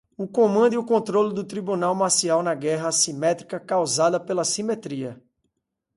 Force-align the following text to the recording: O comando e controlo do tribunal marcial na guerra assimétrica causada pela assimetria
O 0.17 0.27
comando 0.27 0.73
e 0.73 0.83
controlo 0.83 1.31
do 1.31 1.43
tribunal 1.43 1.93
marcial 1.93 2.41
na 2.41 2.55
guerra 2.55 2.87
assimétrica 2.87 3.59
causada 3.59 4.19
pela 4.19 4.41
assimetria 4.41 5.21